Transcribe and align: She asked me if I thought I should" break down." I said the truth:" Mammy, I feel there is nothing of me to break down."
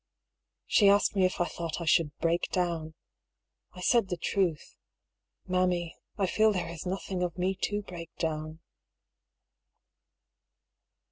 She 0.65 0.89
asked 0.89 1.15
me 1.15 1.25
if 1.25 1.39
I 1.39 1.45
thought 1.45 1.79
I 1.79 1.85
should" 1.85 2.09
break 2.23 2.47
down." 2.51 2.95
I 3.73 3.81
said 3.81 4.09
the 4.09 4.17
truth:" 4.17 4.75
Mammy, 5.45 5.95
I 6.17 6.25
feel 6.25 6.51
there 6.51 6.69
is 6.69 6.87
nothing 6.87 7.21
of 7.21 7.37
me 7.37 7.53
to 7.61 7.83
break 7.83 8.09
down." 8.17 8.61